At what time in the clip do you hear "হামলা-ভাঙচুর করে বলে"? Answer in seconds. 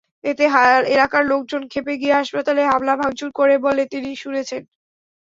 2.71-3.83